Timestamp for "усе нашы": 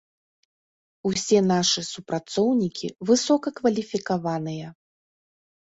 1.09-1.81